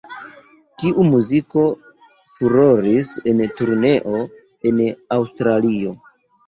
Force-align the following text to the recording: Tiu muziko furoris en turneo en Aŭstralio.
Tiu 0.83 1.05
muziko 1.09 1.65
furoris 2.39 3.13
en 3.35 3.47
turneo 3.61 4.27
en 4.73 4.85
Aŭstralio. 5.21 5.99